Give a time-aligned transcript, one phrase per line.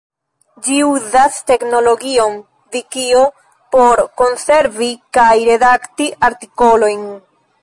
[0.67, 2.39] Ĝi uzas teknologion
[2.77, 3.21] vikio
[3.77, 7.07] por konservi kaj redakti artikolojn.